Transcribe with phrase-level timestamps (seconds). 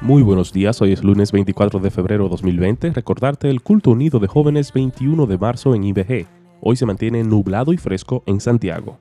[0.00, 2.92] Muy buenos días, hoy es lunes 24 de febrero 2020.
[2.92, 6.26] Recordarte el culto unido de jóvenes 21 de marzo en IBG.
[6.60, 9.00] Hoy se mantiene nublado y fresco en Santiago.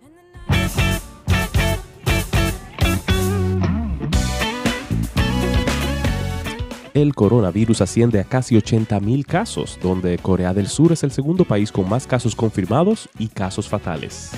[6.95, 11.71] El coronavirus asciende a casi 80.000 casos, donde Corea del Sur es el segundo país
[11.71, 14.31] con más casos confirmados y casos fatales.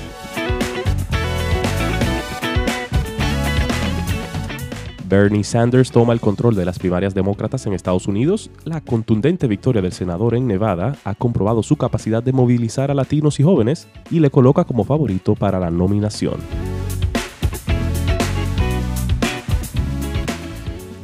[5.09, 8.51] Bernie Sanders toma el control de las primarias demócratas en Estados Unidos.
[8.63, 13.39] La contundente victoria del senador en Nevada ha comprobado su capacidad de movilizar a latinos
[13.39, 16.35] y jóvenes y le coloca como favorito para la nominación.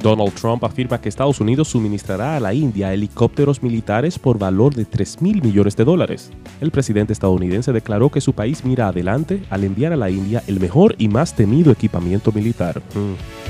[0.04, 4.86] Donald Trump afirma que Estados Unidos suministrará a la India helicópteros militares por valor de
[4.86, 6.32] 3 mil millones de dólares.
[6.62, 10.60] El presidente estadounidense declaró que su país mira adelante al enviar a la India el
[10.60, 12.84] mejor y más temido equipamiento militar.
[12.94, 13.45] Mm.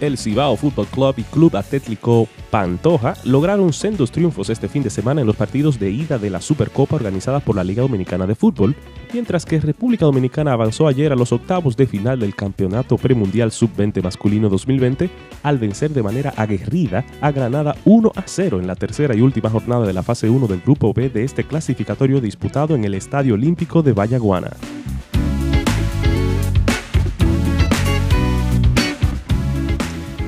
[0.00, 5.20] El Cibao Fútbol Club y Club Atlético Pantoja lograron sendos triunfos este fin de semana
[5.20, 8.74] en los partidos de ida de la Supercopa organizada por la Liga Dominicana de Fútbol,
[9.12, 14.02] mientras que República Dominicana avanzó ayer a los octavos de final del Campeonato Premundial Sub-20
[14.02, 15.10] Masculino 2020
[15.42, 19.50] al vencer de manera aguerrida a Granada 1 a 0 en la tercera y última
[19.50, 23.34] jornada de la fase 1 del Grupo B de este clasificatorio disputado en el Estadio
[23.34, 24.50] Olímpico de Vallaguana.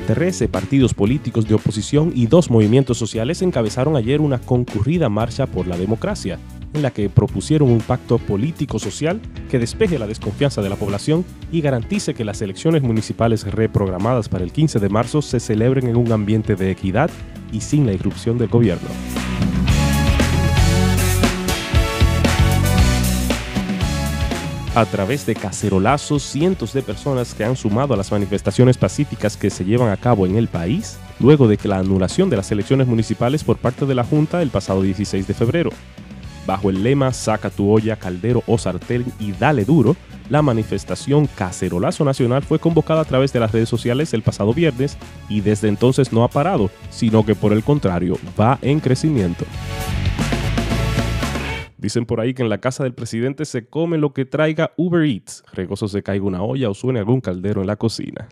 [0.08, 5.66] 13 partidos políticos de oposición y dos movimientos sociales encabezaron ayer una concurrida marcha por
[5.66, 6.38] la democracia,
[6.72, 9.20] en la que propusieron un pacto político-social
[9.50, 14.44] que despeje la desconfianza de la población y garantice que las elecciones municipales reprogramadas para
[14.44, 17.10] el 15 de marzo se celebren en un ambiente de equidad
[17.52, 18.88] y sin la irrupción del gobierno.
[24.80, 29.50] A través de cacerolazos cientos de personas que han sumado a las manifestaciones pacíficas que
[29.50, 32.86] se llevan a cabo en el país, luego de que la anulación de las elecciones
[32.86, 35.70] municipales por parte de la Junta el pasado 16 de febrero.
[36.46, 39.96] Bajo el lema Saca tu olla, caldero o sartén y dale duro,
[40.30, 44.96] la manifestación Cacerolazo Nacional fue convocada a través de las redes sociales el pasado viernes
[45.28, 49.44] y desde entonces no ha parado, sino que por el contrario va en crecimiento.
[51.78, 55.04] Dicen por ahí que en la casa del presidente se come lo que traiga Uber
[55.04, 55.44] Eats.
[55.52, 58.28] Regoso se caiga una olla o suene algún caldero en la cocina.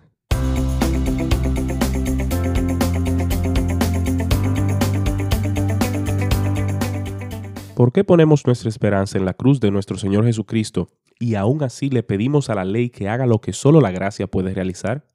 [7.77, 10.89] ¿Por qué ponemos nuestra esperanza en la cruz de nuestro Señor Jesucristo
[11.21, 14.27] y aún así le pedimos a la ley que haga lo que solo la gracia
[14.27, 15.07] puede realizar?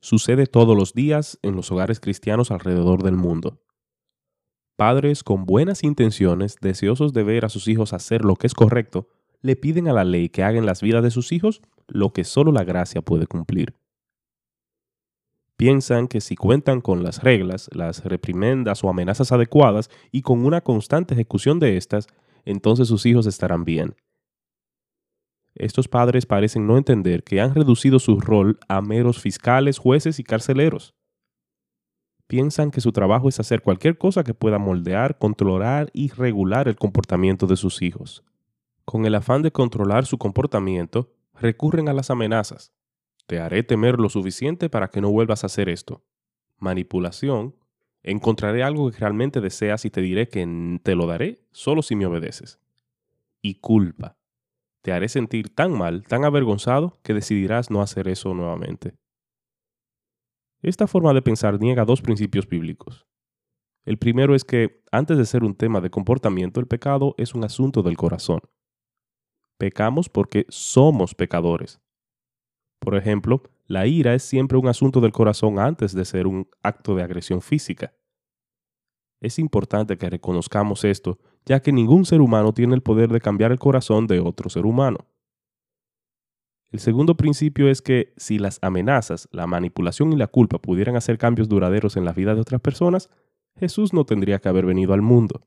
[0.00, 3.60] Sucede todos los días en los hogares cristianos alrededor del mundo.
[4.78, 9.08] Padres con buenas intenciones, deseosos de ver a sus hijos hacer lo que es correcto,
[9.42, 12.22] le piden a la ley que haga en las vidas de sus hijos lo que
[12.22, 13.74] solo la gracia puede cumplir.
[15.56, 20.60] Piensan que si cuentan con las reglas, las reprimendas o amenazas adecuadas y con una
[20.60, 22.06] constante ejecución de estas,
[22.44, 23.96] entonces sus hijos estarán bien.
[25.56, 30.22] Estos padres parecen no entender que han reducido su rol a meros fiscales, jueces y
[30.22, 30.94] carceleros
[32.28, 36.76] piensan que su trabajo es hacer cualquier cosa que pueda moldear, controlar y regular el
[36.76, 38.22] comportamiento de sus hijos.
[38.84, 42.72] Con el afán de controlar su comportamiento, recurren a las amenazas.
[43.26, 46.04] Te haré temer lo suficiente para que no vuelvas a hacer esto.
[46.58, 47.56] Manipulación.
[48.02, 52.06] Encontraré algo que realmente deseas y te diré que te lo daré solo si me
[52.06, 52.60] obedeces.
[53.42, 54.16] Y culpa.
[54.82, 58.94] Te haré sentir tan mal, tan avergonzado, que decidirás no hacer eso nuevamente.
[60.62, 63.06] Esta forma de pensar niega dos principios bíblicos.
[63.84, 67.44] El primero es que, antes de ser un tema de comportamiento, el pecado es un
[67.44, 68.40] asunto del corazón.
[69.56, 71.80] Pecamos porque somos pecadores.
[72.80, 76.94] Por ejemplo, la ira es siempre un asunto del corazón antes de ser un acto
[76.96, 77.94] de agresión física.
[79.20, 83.52] Es importante que reconozcamos esto, ya que ningún ser humano tiene el poder de cambiar
[83.52, 85.06] el corazón de otro ser humano.
[86.70, 91.16] El segundo principio es que si las amenazas, la manipulación y la culpa pudieran hacer
[91.16, 93.08] cambios duraderos en la vida de otras personas,
[93.56, 95.40] Jesús no tendría que haber venido al mundo.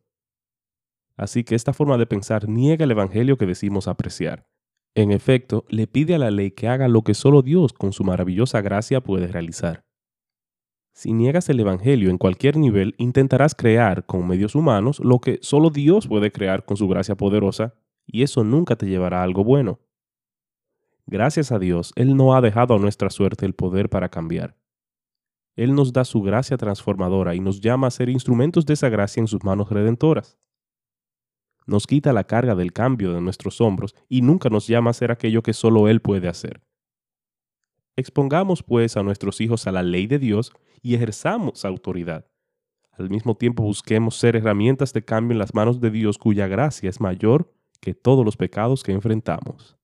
[1.15, 4.47] Así que esta forma de pensar niega el Evangelio que decimos apreciar.
[4.95, 8.03] En efecto, le pide a la ley que haga lo que solo Dios con su
[8.03, 9.85] maravillosa gracia puede realizar.
[10.93, 15.69] Si niegas el Evangelio en cualquier nivel, intentarás crear con medios humanos lo que solo
[15.69, 17.75] Dios puede crear con su gracia poderosa,
[18.05, 19.79] y eso nunca te llevará a algo bueno.
[21.11, 24.55] Gracias a Dios, Él no ha dejado a nuestra suerte el poder para cambiar.
[25.57, 29.19] Él nos da su gracia transformadora y nos llama a ser instrumentos de esa gracia
[29.19, 30.39] en sus manos redentoras.
[31.67, 35.11] nos quita la carga del cambio de nuestros hombros y nunca nos llama a hacer
[35.11, 36.61] aquello que solo Él puede hacer.
[37.97, 42.25] Expongamos pues a nuestros hijos a la ley de Dios y ejerzamos autoridad.
[42.93, 46.89] Al mismo tiempo busquemos ser herramientas de cambio en las manos de Dios cuya gracia
[46.89, 49.80] es mayor que todos los pecados que enfrentamos.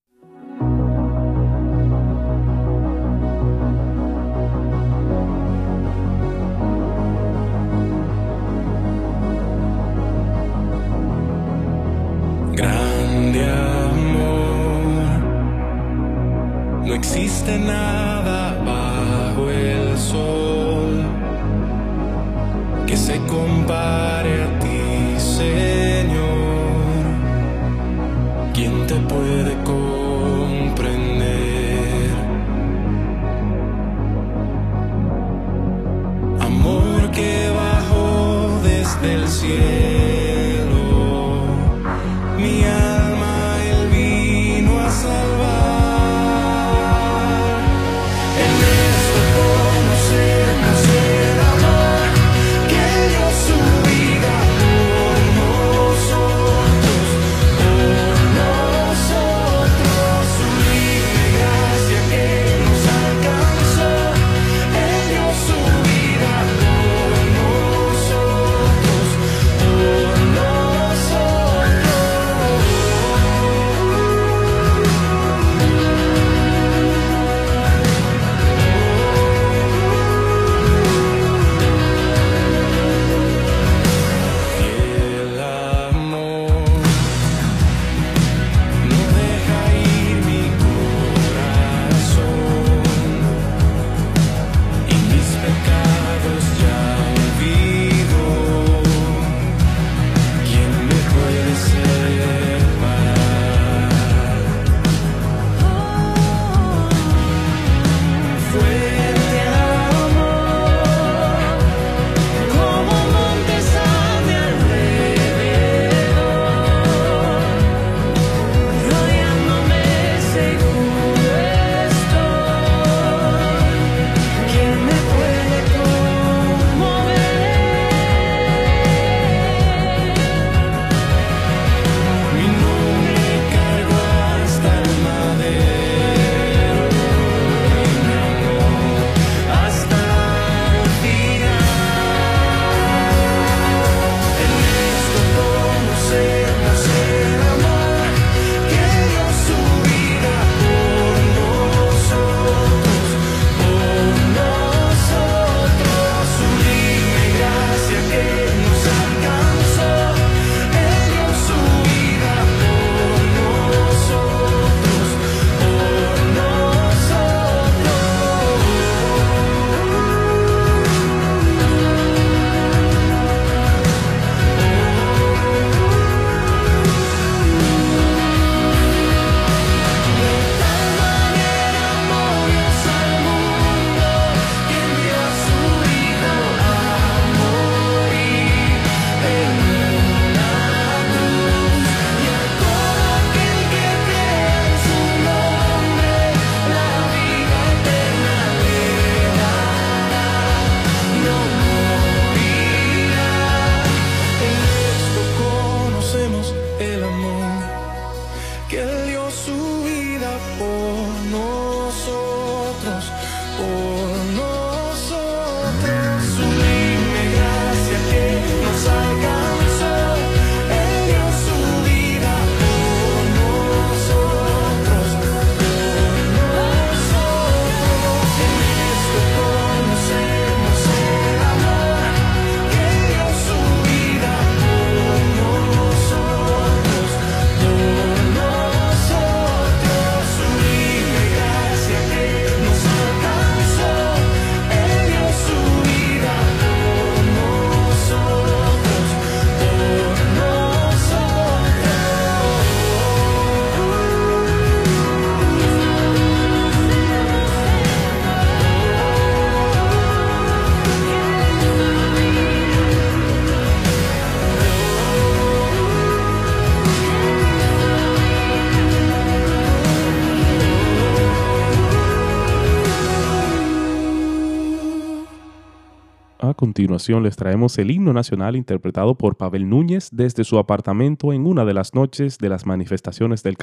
[276.58, 281.64] Continuación les traemos el himno nacional interpretado por Pavel Núñez desde su apartamento en una
[281.64, 283.56] de las noches de las manifestaciones del.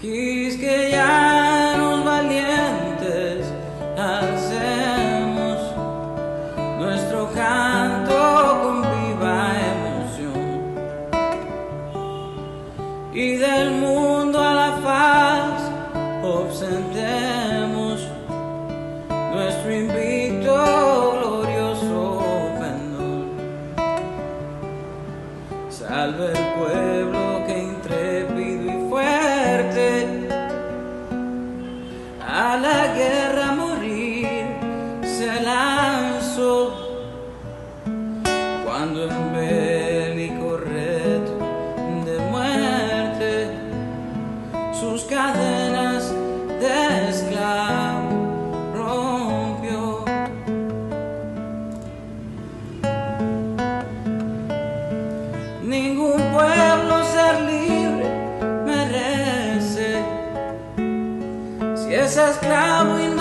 [0.00, 2.67] Quisqueyanos valientes,
[26.70, 30.28] pueblo que intrépido y fuerte.
[32.26, 33.27] A la guerra
[62.40, 63.17] si es esclavo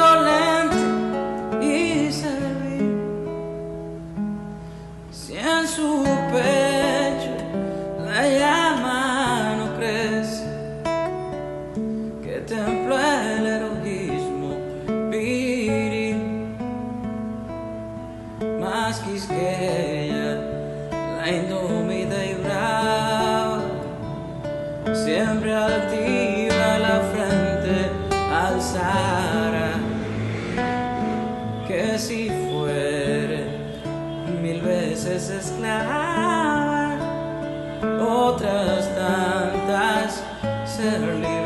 [35.08, 36.98] veces esclava,
[38.00, 40.22] otras tantas
[40.66, 41.37] ser libres